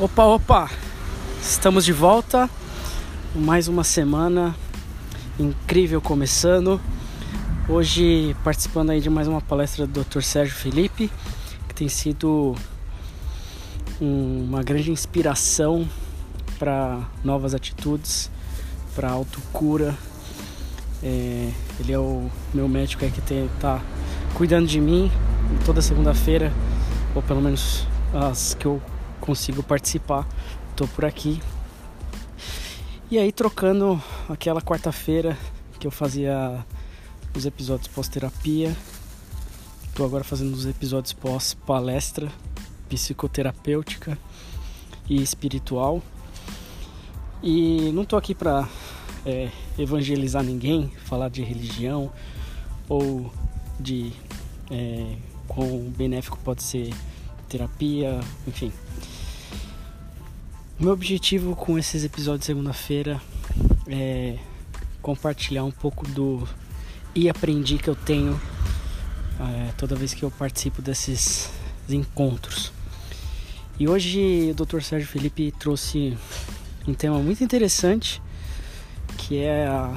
Opa, 0.00 0.24
opa! 0.24 0.70
Estamos 1.42 1.84
de 1.84 1.92
volta. 1.92 2.48
Mais 3.34 3.68
uma 3.68 3.84
semana 3.84 4.56
incrível 5.38 6.00
começando. 6.00 6.80
Hoje 7.68 8.34
participando 8.42 8.88
aí 8.88 9.00
de 9.02 9.10
mais 9.10 9.28
uma 9.28 9.42
palestra 9.42 9.86
do 9.86 10.02
Dr. 10.02 10.22
Sérgio 10.22 10.54
Felipe, 10.54 11.12
que 11.68 11.74
tem 11.74 11.86
sido 11.86 12.56
um, 14.00 14.46
uma 14.48 14.62
grande 14.62 14.90
inspiração 14.90 15.86
para 16.58 17.00
novas 17.22 17.52
atitudes, 17.52 18.30
para 18.94 19.10
autocura. 19.10 19.94
É, 21.02 21.50
ele 21.78 21.92
é 21.92 21.98
o 21.98 22.30
meu 22.54 22.66
médico 22.66 23.04
aí 23.04 23.10
que 23.10 23.20
está 23.20 23.82
cuidando 24.32 24.66
de 24.66 24.80
mim 24.80 25.12
toda 25.66 25.82
segunda-feira, 25.82 26.50
ou 27.14 27.20
pelo 27.20 27.42
menos 27.42 27.86
as 28.14 28.54
que 28.54 28.64
eu 28.64 28.80
consigo 29.30 29.62
participar. 29.62 30.26
Tô 30.74 30.88
por 30.88 31.04
aqui. 31.04 31.40
E 33.08 33.16
aí 33.16 33.30
trocando 33.30 34.02
aquela 34.28 34.60
quarta-feira 34.60 35.38
que 35.78 35.86
eu 35.86 35.90
fazia 35.92 36.66
os 37.32 37.46
episódios 37.46 37.86
pós-terapia. 37.86 38.76
Tô 39.94 40.04
agora 40.04 40.24
fazendo 40.24 40.52
os 40.52 40.66
episódios 40.66 41.12
pós-palestra 41.12 42.28
psicoterapêutica 42.88 44.18
e 45.08 45.22
espiritual. 45.22 46.02
E 47.40 47.92
não 47.92 48.04
tô 48.04 48.16
aqui 48.16 48.34
para 48.34 48.68
é, 49.24 49.48
evangelizar 49.78 50.42
ninguém, 50.42 50.92
falar 51.04 51.28
de 51.28 51.40
religião 51.44 52.10
ou 52.88 53.32
de 53.78 54.12
é, 54.72 55.14
quão 55.46 55.88
benéfico 55.96 56.36
pode 56.42 56.64
ser 56.64 56.92
terapia, 57.48 58.18
enfim. 58.44 58.72
Meu 60.80 60.94
objetivo 60.94 61.54
com 61.54 61.78
esses 61.78 62.04
episódios 62.04 62.40
de 62.40 62.46
segunda-feira 62.46 63.20
é 63.86 64.38
compartilhar 65.02 65.62
um 65.62 65.70
pouco 65.70 66.08
do 66.08 66.48
e 67.14 67.28
aprendi 67.28 67.76
que 67.76 67.90
eu 67.90 67.94
tenho 67.94 68.40
é, 69.38 69.72
toda 69.76 69.94
vez 69.94 70.14
que 70.14 70.22
eu 70.22 70.30
participo 70.30 70.80
desses 70.80 71.50
encontros. 71.86 72.72
E 73.78 73.86
hoje 73.86 74.52
o 74.52 74.64
Dr. 74.64 74.80
Sérgio 74.80 75.06
Felipe 75.06 75.52
trouxe 75.58 76.16
um 76.88 76.94
tema 76.94 77.18
muito 77.18 77.44
interessante 77.44 78.22
que 79.18 79.36
é 79.36 79.66
a, 79.66 79.94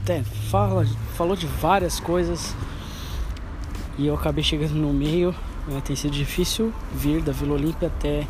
até 0.00 0.22
fala, 0.50 0.86
falou 1.18 1.36
de 1.36 1.46
várias 1.46 2.00
coisas 2.00 2.56
e 3.98 4.06
eu 4.06 4.14
acabei 4.14 4.42
chegando 4.42 4.72
no 4.72 4.90
meio. 4.90 5.34
Né, 5.68 5.82
tem 5.84 5.94
sido 5.94 6.12
difícil 6.14 6.72
vir 6.94 7.20
da 7.20 7.30
Vila 7.30 7.52
Olímpia 7.52 7.88
até 7.88 8.26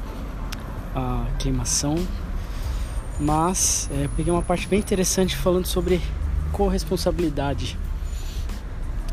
a 0.94 1.26
queimação, 1.38 1.96
mas 3.18 3.88
é, 3.92 4.08
peguei 4.16 4.32
uma 4.32 4.42
parte 4.42 4.66
bem 4.68 4.78
interessante 4.78 5.36
falando 5.36 5.66
sobre 5.66 6.00
corresponsabilidade. 6.52 7.78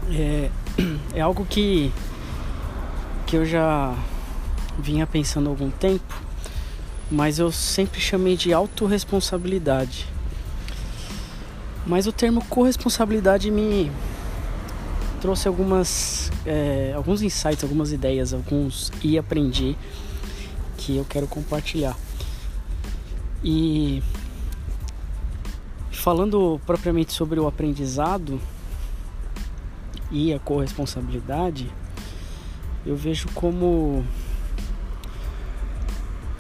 É, 0.09 0.49
é 1.13 1.21
algo 1.21 1.45
que, 1.45 1.91
que 3.25 3.35
eu 3.35 3.45
já 3.45 3.95
vinha 4.79 5.07
pensando 5.07 5.47
há 5.47 5.49
algum 5.49 5.69
tempo, 5.69 6.15
mas 7.09 7.39
eu 7.39 7.51
sempre 7.51 7.99
chamei 7.99 8.37
de 8.37 8.53
autorresponsabilidade. 8.53 10.07
Mas 11.85 12.05
o 12.05 12.11
termo 12.11 12.43
corresponsabilidade 12.45 13.49
me 13.49 13.91
trouxe 15.19 15.47
algumas 15.47 16.31
é, 16.45 16.93
alguns 16.95 17.21
insights, 17.21 17.63
algumas 17.63 17.91
ideias, 17.91 18.33
alguns 18.33 18.91
e 19.03 19.17
aprendi 19.17 19.75
que 20.81 20.97
eu 20.97 21.05
quero 21.05 21.27
compartilhar. 21.27 21.95
E 23.43 24.01
falando 25.91 26.59
propriamente 26.65 27.13
sobre 27.13 27.39
o 27.39 27.47
aprendizado 27.47 28.41
e 30.11 30.33
a 30.33 30.39
corresponsabilidade, 30.39 31.69
eu 32.85 32.95
vejo 32.95 33.27
como 33.33 34.03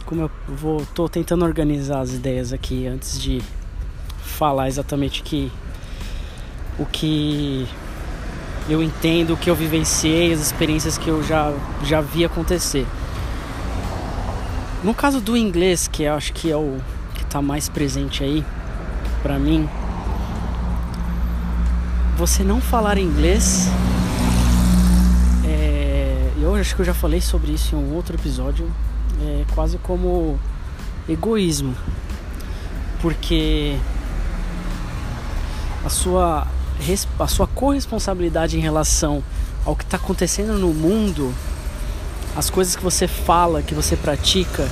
como 0.05 0.23
eu 0.23 0.31
vou 0.47 0.85
tô 0.87 1.07
tentando 1.07 1.45
organizar 1.45 2.01
as 2.01 2.13
ideias 2.13 2.51
aqui 2.51 2.87
antes 2.87 3.21
de 3.21 3.41
falar 4.23 4.67
exatamente 4.67 5.21
que 5.21 5.51
o 6.77 6.85
que 6.85 7.67
eu 8.67 8.81
entendo 8.81 9.33
o 9.33 9.37
que 9.37 9.49
eu 9.49 9.55
vivenciei, 9.55 10.33
as 10.33 10.39
experiências 10.39 10.97
que 10.97 11.07
eu 11.07 11.23
já, 11.23 11.53
já 11.83 12.01
vi 12.01 12.25
acontecer. 12.25 12.85
No 14.83 14.95
caso 14.95 15.21
do 15.21 15.37
inglês, 15.37 15.87
que 15.87 16.03
eu 16.03 16.15
acho 16.15 16.33
que 16.33 16.49
é 16.49 16.57
o 16.57 16.79
que 17.13 17.21
está 17.21 17.39
mais 17.39 17.69
presente 17.69 18.23
aí 18.23 18.43
para 19.21 19.37
mim, 19.37 19.69
você 22.17 22.43
não 22.43 22.59
falar 22.59 22.97
inglês, 22.97 23.67
é, 25.45 26.31
eu 26.41 26.55
acho 26.55 26.75
que 26.75 26.81
eu 26.81 26.85
já 26.85 26.95
falei 26.95 27.21
sobre 27.21 27.51
isso 27.51 27.75
em 27.75 27.77
um 27.77 27.93
outro 27.93 28.15
episódio, 28.15 28.71
é 29.21 29.45
quase 29.53 29.77
como 29.77 30.39
egoísmo, 31.07 31.75
porque 33.01 33.77
a 35.85 35.89
sua 35.89 36.47
a 37.19 37.27
sua 37.27 37.45
corresponsabilidade 37.45 38.57
em 38.57 38.61
relação 38.61 39.23
ao 39.63 39.75
que 39.75 39.83
está 39.83 39.97
acontecendo 39.97 40.57
no 40.57 40.73
mundo, 40.73 41.31
as 42.35 42.49
coisas 42.49 42.75
que 42.75 42.83
você 42.83 43.07
fala, 43.07 43.61
que 43.61 43.73
você 43.73 43.95
pratica, 43.95 44.67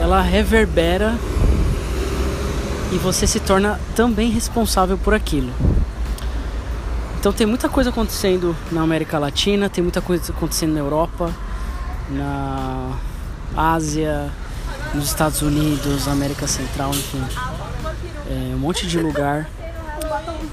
ela 0.00 0.20
reverbera 0.20 1.18
e 2.92 2.98
você 2.98 3.26
se 3.26 3.40
torna 3.40 3.80
também 3.94 4.30
responsável 4.30 4.98
por 4.98 5.14
aquilo. 5.14 5.52
Então 7.18 7.32
tem 7.32 7.46
muita 7.46 7.68
coisa 7.68 7.90
acontecendo 7.90 8.56
na 8.72 8.82
América 8.82 9.18
Latina, 9.18 9.68
tem 9.68 9.82
muita 9.82 10.00
coisa 10.00 10.32
acontecendo 10.32 10.72
na 10.72 10.80
Europa, 10.80 11.30
na 12.10 12.96
Ásia, 13.56 14.30
nos 14.94 15.06
Estados 15.06 15.42
Unidos, 15.42 16.08
América 16.08 16.46
Central, 16.46 16.90
enfim, 16.90 17.22
é, 18.28 18.54
um 18.54 18.58
monte 18.58 18.86
de 18.86 18.98
lugar 18.98 19.48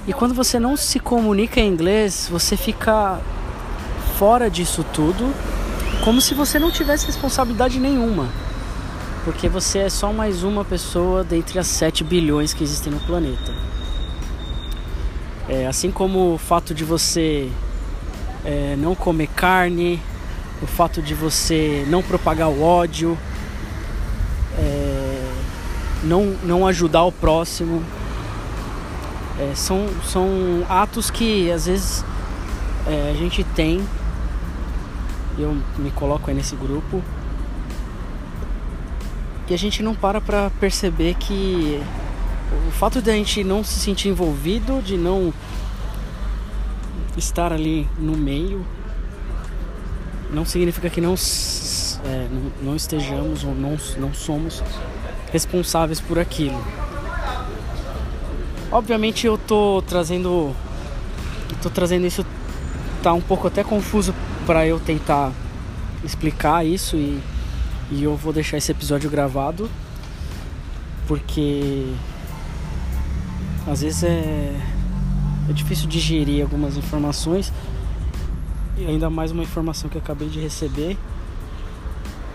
e 0.07 0.13
quando 0.13 0.33
você 0.33 0.57
não 0.57 0.77
se 0.77 1.01
comunica 1.01 1.59
em 1.59 1.67
inglês, 1.67 2.29
você 2.31 2.55
fica 2.55 3.19
fora 4.17 4.49
disso 4.49 4.83
tudo, 4.93 5.31
como 6.03 6.19
se 6.19 6.33
você 6.33 6.57
não 6.57 6.71
tivesse 6.71 7.05
responsabilidade 7.05 7.79
nenhuma. 7.79 8.27
Porque 9.23 9.47
você 9.47 9.79
é 9.79 9.89
só 9.89 10.11
mais 10.11 10.43
uma 10.43 10.65
pessoa 10.65 11.23
dentre 11.23 11.59
as 11.59 11.67
7 11.67 12.03
bilhões 12.03 12.51
que 12.51 12.63
existem 12.63 12.91
no 12.91 12.99
planeta. 13.01 13.53
É, 15.47 15.67
assim 15.67 15.91
como 15.91 16.33
o 16.33 16.37
fato 16.37 16.73
de 16.73 16.83
você 16.83 17.51
é, 18.43 18.75
não 18.77 18.95
comer 18.95 19.27
carne, 19.27 20.01
o 20.63 20.65
fato 20.65 20.99
de 20.99 21.13
você 21.13 21.85
não 21.87 22.01
propagar 22.01 22.49
o 22.49 22.63
ódio, 22.63 23.15
é, 24.57 25.31
não, 26.03 26.35
não 26.43 26.65
ajudar 26.65 27.03
o 27.03 27.11
próximo, 27.11 27.83
é, 29.39 29.53
são, 29.53 29.87
são 30.03 30.27
atos 30.67 31.11
que 31.11 31.51
às 31.51 31.67
vezes 31.67 32.03
é, 32.87 33.11
a 33.11 33.13
gente 33.13 33.43
tem, 33.43 33.85
eu 35.37 35.55
me 35.77 35.91
coloco 35.91 36.29
aí 36.29 36.35
nesse 36.35 36.55
grupo, 36.55 37.01
e 39.49 39.53
a 39.53 39.57
gente 39.57 39.81
não 39.81 39.95
para 39.95 40.19
para 40.19 40.49
perceber 40.59 41.15
que 41.15 41.81
o 42.67 42.71
fato 42.71 43.01
de 43.01 43.09
a 43.09 43.13
gente 43.13 43.43
não 43.43 43.63
se 43.63 43.79
sentir 43.79 44.09
envolvido, 44.09 44.81
de 44.81 44.97
não 44.97 45.33
estar 47.15 47.53
ali 47.53 47.87
no 47.97 48.17
meio, 48.17 48.65
não 50.31 50.43
significa 50.43 50.89
que 50.89 50.99
não, 50.99 51.15
é, 52.05 52.27
não, 52.61 52.75
estejamos 52.75 53.43
ou 53.45 53.55
não, 53.55 53.77
não 53.97 54.13
somos 54.13 54.61
responsáveis 55.31 56.01
por 56.01 56.19
aquilo. 56.19 56.61
Obviamente 58.69 59.25
eu 59.25 59.37
tô 59.37 59.81
trazendo 59.87 60.53
tô 61.61 61.69
trazendo 61.69 62.05
isso 62.05 62.25
tá 63.01 63.13
um 63.13 63.21
pouco 63.21 63.47
até 63.47 63.63
confuso 63.63 64.13
para 64.47 64.65
eu 64.65 64.79
tentar 64.79 65.33
explicar 66.05 66.65
isso 66.65 66.95
e, 66.95 67.21
e 67.91 68.01
eu 68.01 68.15
vou 68.15 68.31
deixar 68.31 68.55
esse 68.55 68.71
episódio 68.71 69.09
gravado 69.09 69.69
porque 71.05 71.85
às 73.69 73.81
vezes 73.81 74.03
é, 74.03 74.55
é 75.49 75.53
difícil 75.53 75.85
digerir 75.89 76.43
algumas 76.43 76.77
informações 76.77 77.51
e 78.77 78.85
ainda 78.85 79.09
mais 79.09 79.31
uma 79.31 79.43
informação 79.43 79.89
que 79.89 79.97
eu 79.97 80.01
acabei 80.01 80.29
de 80.29 80.39
receber 80.39 80.97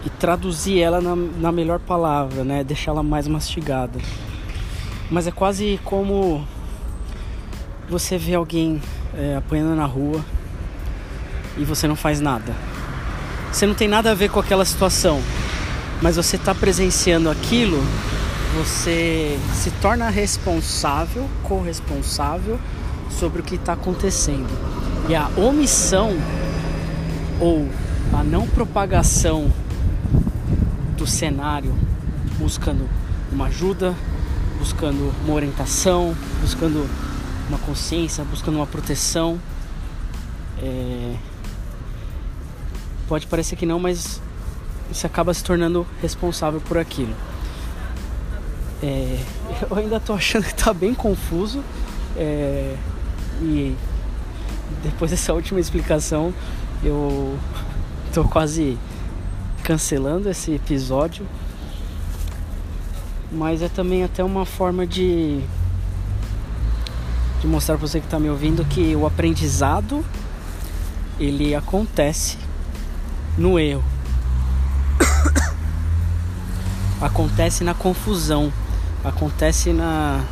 e 0.05 0.11
traduzir 0.11 0.81
ela 0.81 1.01
na, 1.01 1.17
na 1.17 1.51
melhor 1.51 1.79
palavra, 1.79 2.45
né? 2.45 2.63
Deixá-la 2.63 3.03
mais 3.03 3.27
mastigada. 3.27 3.99
Mas 5.11 5.27
é 5.27 5.31
quase 5.31 5.81
como 5.85 6.45
você 7.89 8.19
vê 8.19 8.35
alguém 8.35 8.83
é, 9.17 9.37
apanhando 9.37 9.75
na 9.77 9.87
rua 9.87 10.23
e 11.57 11.65
você 11.65 11.87
não 11.87 11.97
faz 11.97 12.21
nada. 12.21 12.55
Você 13.51 13.67
não 13.67 13.75
tem 13.75 13.89
nada 13.89 14.11
a 14.11 14.15
ver 14.15 14.31
com 14.31 14.41
aquela 14.41 14.65
situação, 14.65 15.21
mas 16.01 16.17
você 16.17 16.37
está 16.37 16.55
presenciando 16.55 17.29
aquilo, 17.29 17.79
você 18.57 19.39
se 19.55 19.71
torna 19.73 20.09
responsável, 20.09 21.29
corresponsável 21.43 22.59
sobre 23.11 23.41
o 23.41 23.45
que 23.45 23.57
está 23.57 23.75
acontecendo. 23.75 24.49
E 25.09 25.15
a 25.15 25.29
omissão 25.37 26.17
ou 27.41 27.69
a 28.13 28.23
não 28.23 28.47
propagação 28.47 29.53
do 30.97 31.07
cenário 31.07 31.75
buscando 32.39 32.89
uma 33.31 33.47
ajuda, 33.47 33.95
buscando 34.59 35.13
uma 35.25 35.35
orientação, 35.35 36.15
buscando 36.41 36.89
uma 37.49 37.59
consciência, 37.59 38.25
buscando 38.25 38.57
uma 38.57 38.67
proteção. 38.67 39.41
É... 40.59 41.17
Pode 43.09 43.27
parecer 43.27 43.57
que 43.57 43.67
não, 43.67 43.79
mas 43.79 44.21
você 44.91 45.07
acaba 45.07 45.33
se 45.33 45.43
tornando 45.43 45.87
responsável 46.01 46.61
por 46.61 46.79
aquilo. 46.79 47.15
É... 48.83 49.19
Eu 49.71 49.77
ainda 49.77 50.01
tô 50.01 50.13
achando 50.13 50.45
que 50.45 50.55
tá 50.55 50.73
bem 50.73 50.95
confuso. 50.95 51.63
É... 52.17 52.77
E 53.41 53.77
depois 54.83 55.11
dessa 55.11 55.33
última 55.35 55.61
explicação, 55.61 56.33
eu 56.85 57.37
tô 58.13 58.25
quase 58.25 58.79
cancelando 59.63 60.29
esse 60.29 60.53
episódio. 60.53 61.27
Mas 63.31 63.63
é 63.63 63.69
também 63.69 64.05
até 64.05 64.23
uma 64.23 64.45
forma 64.45 64.87
de 64.87 65.43
de 67.41 67.49
mostrar 67.49 67.77
para 67.77 67.89
você 67.89 67.99
que 67.99 68.07
está 68.07 68.21
me 68.21 68.31
ouvindo 68.31 68.65
que 68.65 68.95
o 68.95 69.05
aprendizado 69.05 70.05
ele 71.19 71.57
acontece 71.57 72.39
no 73.37 73.59
erro. 73.59 73.83
acontece 77.01 77.65
na 77.65 77.75
confusão, 77.75 78.53
acontece 79.05 79.73
na 79.73 80.25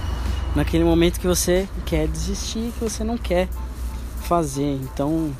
naquele 0.55 0.83
momento 0.83 1.21
que 1.21 1.27
você 1.27 1.69
quer 1.87 2.09
desistir, 2.09 2.73
que 2.77 2.85
você 2.85 3.05
não 3.05 3.17
quer 3.17 3.49
fazer. 4.23 4.79
Então, 4.83 5.33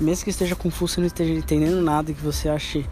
mesmo 0.00 0.24
que 0.24 0.30
esteja 0.30 0.56
confuso, 0.56 1.00
não 1.00 1.06
esteja 1.06 1.32
entendendo 1.32 1.82
nada, 1.82 2.12
que 2.12 2.22
você 2.22 2.48
ache 2.48 2.86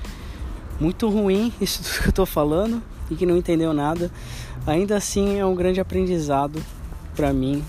muito 0.78 1.08
ruim 1.08 1.52
isso 1.60 1.82
que 2.00 2.08
eu 2.08 2.10
estou 2.10 2.26
falando 2.26 2.82
e 3.10 3.14
que 3.14 3.24
não 3.24 3.36
entendeu 3.36 3.72
nada, 3.72 4.10
ainda 4.66 4.96
assim 4.96 5.38
é 5.38 5.46
um 5.46 5.54
grande 5.54 5.80
aprendizado 5.80 6.62
para 7.14 7.32
mim 7.32 7.64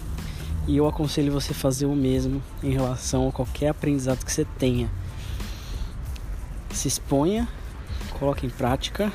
e 0.68 0.78
eu 0.78 0.88
aconselho 0.88 1.32
você 1.32 1.54
fazer 1.54 1.86
o 1.86 1.96
mesmo 1.96 2.42
em 2.62 2.72
relação 2.72 3.30
a 3.30 3.32
qualquer 3.32 3.70
aprendizado 3.70 4.26
que 4.26 4.32
você 4.32 4.46
tenha. 4.58 4.90
Se 6.78 6.88
exponha, 6.88 7.48
coloque 8.20 8.46
em 8.46 8.52
prática, 8.52 9.12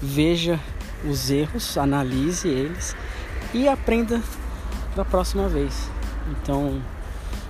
veja 0.00 0.58
os 1.04 1.30
erros, 1.30 1.76
analise 1.76 2.48
eles 2.48 2.96
e 3.52 3.68
aprenda 3.68 4.22
para 4.94 5.02
a 5.02 5.04
próxima 5.04 5.46
vez. 5.46 5.90
Então, 6.30 6.82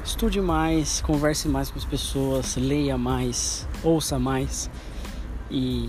estude 0.05 0.41
mais, 0.41 1.01
converse 1.01 1.47
mais 1.47 1.71
com 1.71 1.79
as 1.79 1.85
pessoas, 1.85 2.57
leia 2.57 2.99
mais, 2.99 3.69
ouça 3.85 4.19
mais 4.19 4.69
e 5.49 5.89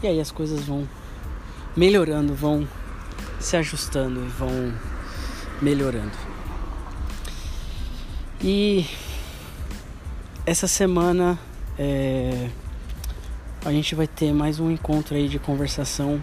e 0.00 0.06
aí 0.06 0.20
as 0.20 0.30
coisas 0.30 0.64
vão 0.64 0.88
melhorando, 1.76 2.36
vão 2.36 2.68
se 3.40 3.56
ajustando 3.56 4.24
e 4.24 4.28
vão 4.28 4.72
melhorando. 5.60 6.16
E 8.40 8.86
essa 10.46 10.68
semana 10.68 11.36
é, 11.78 12.50
a 13.64 13.70
gente 13.70 13.94
vai 13.94 14.06
ter 14.06 14.32
mais 14.32 14.58
um 14.58 14.70
encontro 14.70 15.14
aí 15.14 15.28
de 15.28 15.38
conversação, 15.38 16.20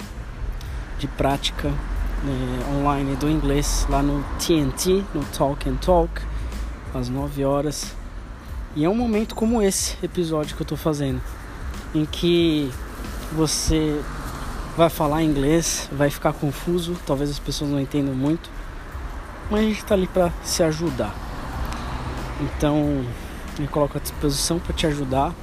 de 0.99 1.07
prática 1.07 1.69
é, 1.69 2.75
online 2.75 3.15
do 3.15 3.29
inglês 3.29 3.85
lá 3.89 4.03
no 4.03 4.23
TNT, 4.37 5.03
no 5.13 5.23
Talk 5.25 5.69
and 5.69 5.75
Talk, 5.75 6.21
às 6.93 7.07
9 7.07 7.45
horas. 7.45 7.95
E 8.75 8.83
é 8.83 8.89
um 8.89 8.95
momento 8.95 9.33
como 9.33 9.61
esse 9.61 9.95
episódio 10.03 10.55
que 10.57 10.61
eu 10.61 10.67
tô 10.67 10.75
fazendo, 10.75 11.21
em 11.93 12.05
que 12.05 12.69
você 13.31 14.01
vai 14.75 14.89
falar 14.89 15.23
inglês, 15.23 15.89
vai 15.91 16.09
ficar 16.09 16.33
confuso, 16.33 16.97
talvez 17.05 17.29
as 17.29 17.39
pessoas 17.39 17.71
não 17.71 17.79
entendam 17.79 18.13
muito, 18.13 18.49
mas 19.49 19.61
a 19.61 19.63
gente 19.63 19.79
está 19.79 19.95
ali 19.95 20.07
para 20.07 20.33
se 20.43 20.61
ajudar. 20.63 21.15
Então, 22.41 23.05
me 23.59 23.67
coloco 23.67 23.97
à 23.97 24.01
disposição 24.01 24.59
para 24.59 24.73
te 24.73 24.85
ajudar 24.87 25.33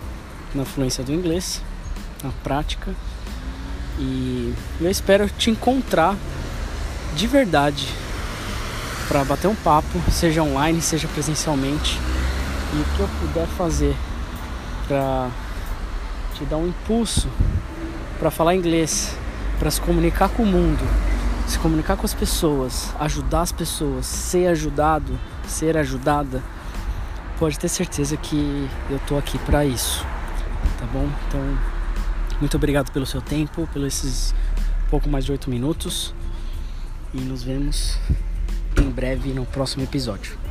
na 0.55 0.65
fluência 0.65 1.03
do 1.03 1.13
inglês, 1.13 1.63
na 2.23 2.31
prática. 2.43 2.95
E 3.99 4.55
eu 4.81 4.91
espero 4.91 5.29
te 5.29 5.51
encontrar 5.51 6.17
de 7.15 7.27
verdade 7.27 7.89
para 9.09 9.25
bater 9.25 9.49
um 9.49 9.55
papo, 9.55 10.01
seja 10.11 10.43
online, 10.43 10.81
seja 10.81 11.09
presencialmente. 11.09 11.99
E 12.75 12.81
o 12.81 12.85
que 12.97 13.01
eu 13.01 13.09
puder 13.21 13.47
fazer 13.49 13.95
para 14.87 15.31
te 16.35 16.45
dar 16.45 16.57
um 16.57 16.69
impulso 16.69 17.29
para 18.19 18.31
falar 18.31 18.55
inglês, 18.55 19.17
para 19.59 19.71
se 19.71 19.81
comunicar 19.81 20.29
com 20.29 20.45
o 20.45 20.47
mundo, 20.47 20.83
se 21.47 21.59
comunicar 21.59 21.97
com 21.97 22.07
as 22.07 22.15
pessoas, 22.15 22.95
ajudar 23.01 23.43
as 23.43 23.51
pessoas, 23.51 24.07
ser 24.07 24.47
ajudado, 24.47 25.19
ser 25.49 25.77
ajudada, 25.77 26.41
pode 27.43 27.59
ter 27.59 27.69
certeza 27.69 28.17
que 28.17 28.69
eu 28.89 29.01
tô 29.01 29.19
aqui 29.19 29.37
para 29.37 29.67
isso, 29.67 30.07
tá 30.79 30.87
bom? 30.93 31.09
Então, 31.27 31.41
muito 32.39 32.57
obrigado 32.57 32.93
pelo 32.93 33.05
seu 33.05 33.21
tempo, 33.21 33.69
pelos 33.73 33.89
esses 33.89 34.33
pouco 34.89 35.09
mais 35.09 35.25
de 35.25 35.33
oito 35.33 35.51
minutos 35.51 36.15
e 37.13 37.21
nos 37.21 37.43
vemos 37.43 37.99
em 38.81 38.89
breve 38.89 39.31
no 39.31 39.45
próximo 39.45 39.83
episódio. 39.83 40.42